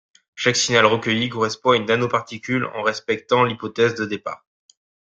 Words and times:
Chaque 0.33 0.55
signal 0.55 0.87
recueilli 0.87 1.29
correspond 1.29 1.73
à 1.73 1.75
une 1.75 1.85
nanoparticule 1.85 2.65
en 2.73 2.81
respectant 2.81 3.43
l’hypothèse 3.43 3.93
de 3.93 4.05
départ. 4.07 4.47